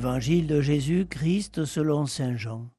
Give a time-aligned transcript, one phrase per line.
[0.00, 2.70] Évangile de Jésus-Christ selon Saint Jean.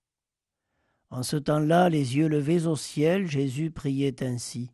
[1.12, 4.72] En ce temps-là, les yeux levés au ciel, Jésus priait ainsi.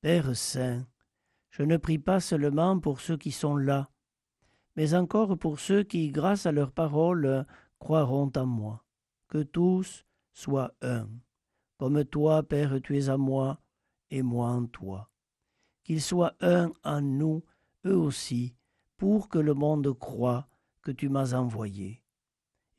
[0.00, 0.86] Père Saint,
[1.50, 3.90] je ne prie pas seulement pour ceux qui sont là,
[4.76, 7.44] mais encore pour ceux qui, grâce à leur parole,
[7.78, 8.86] croiront en moi.
[9.28, 11.06] Que tous soient un,
[11.76, 13.60] comme toi, Père, tu es à moi,
[14.08, 15.10] et moi en toi.
[15.84, 17.44] Qu'ils soient un en nous,
[17.84, 18.54] eux aussi,
[18.96, 20.48] pour que le monde croie
[20.82, 22.02] que tu m'as envoyé.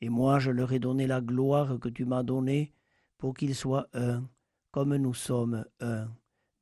[0.00, 2.72] Et moi je leur ai donné la gloire que tu m'as donnée,
[3.18, 4.28] pour qu'ils soient un,
[4.70, 6.08] comme nous sommes un,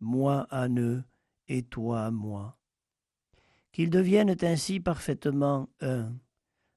[0.01, 1.03] moi à eux
[1.49, 2.59] et toi à moi.
[3.73, 6.13] Qu'ils deviennent ainsi parfaitement un,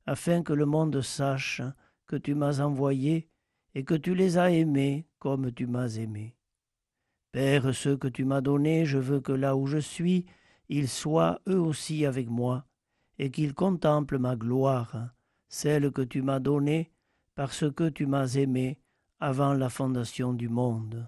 [0.06, 1.62] afin que le monde sache
[2.06, 3.30] que tu m'as envoyé
[3.74, 6.36] et que tu les as aimés comme tu m'as aimé.
[7.32, 10.26] Père, ceux que tu m'as donnés, je veux que là où je suis,
[10.70, 12.66] ils soient eux aussi avec moi,
[13.20, 15.10] et qu'ils contemplent ma gloire,
[15.48, 16.92] celle que tu m'as donnée,
[17.36, 18.80] parce que tu m'as aimé
[19.20, 21.08] avant la fondation du monde.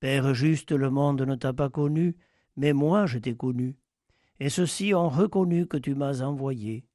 [0.00, 2.16] Père juste, le monde ne t'a pas connu,
[2.56, 3.76] mais moi je t'ai connu,
[4.40, 6.86] et ceux-ci ont reconnu que tu m'as envoyé.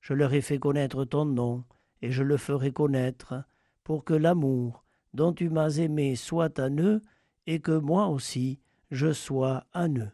[0.00, 1.64] Je leur ai fait connaître ton nom,
[2.02, 3.44] et je le ferai connaître,
[3.84, 7.02] pour que l'amour dont tu m'as aimé soit à eux,
[7.46, 10.10] et que moi aussi je sois à eux.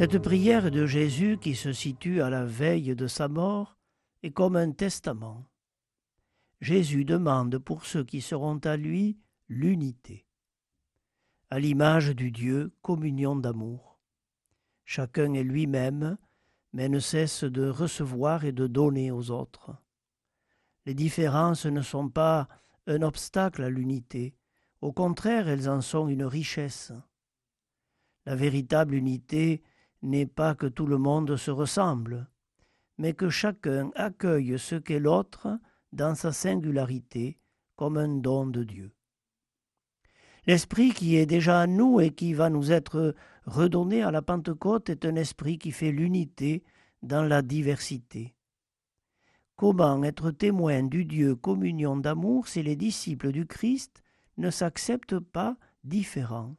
[0.00, 3.76] Cette prière de Jésus qui se situe à la veille de sa mort
[4.22, 5.44] est comme un testament.
[6.62, 9.18] Jésus demande pour ceux qui seront à lui
[9.50, 10.26] l'unité.
[11.50, 14.00] À l'image du Dieu, communion d'amour.
[14.86, 16.16] Chacun est lui-même,
[16.72, 19.76] mais ne cesse de recevoir et de donner aux autres.
[20.86, 22.48] Les différences ne sont pas
[22.86, 24.34] un obstacle à l'unité,
[24.80, 26.90] au contraire elles en sont une richesse.
[28.24, 29.62] La véritable unité
[30.02, 32.28] n'est pas que tout le monde se ressemble,
[32.98, 35.58] mais que chacun accueille ce qu'est l'autre
[35.92, 37.38] dans sa singularité
[37.76, 38.92] comme un don de Dieu.
[40.46, 44.90] L'esprit qui est déjà à nous et qui va nous être redonné à la Pentecôte
[44.90, 46.62] est un esprit qui fait l'unité
[47.02, 48.34] dans la diversité.
[49.56, 54.02] Comment être témoin du Dieu communion d'amour si les disciples du Christ
[54.38, 56.56] ne s'acceptent pas différents?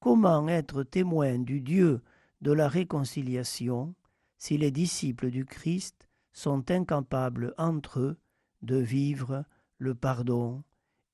[0.00, 2.02] Comment être témoin du Dieu
[2.44, 3.94] de la réconciliation
[4.36, 8.18] si les disciples du Christ sont incapables entre eux
[8.60, 9.46] de vivre
[9.78, 10.62] le pardon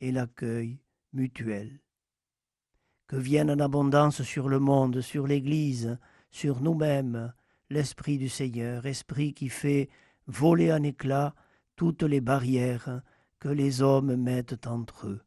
[0.01, 0.81] et l'accueil
[1.13, 1.79] mutuel.
[3.07, 5.99] Que vienne en abondance sur le monde, sur l'Église,
[6.33, 7.33] sur nous-mêmes,
[7.71, 9.89] l'Esprit du Seigneur, Esprit qui fait
[10.27, 11.37] voler en éclats
[11.77, 13.03] toutes les barrières
[13.39, 15.23] que les hommes mettent entre eux.